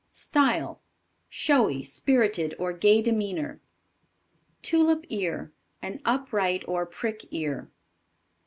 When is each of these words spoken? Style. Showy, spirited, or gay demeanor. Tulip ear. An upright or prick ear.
Style. 0.13 0.81
Showy, 1.29 1.83
spirited, 1.83 2.55
or 2.57 2.73
gay 2.73 3.03
demeanor. 3.03 3.61
Tulip 4.63 5.05
ear. 5.09 5.53
An 5.79 6.01
upright 6.05 6.63
or 6.67 6.87
prick 6.87 7.25
ear. 7.31 7.69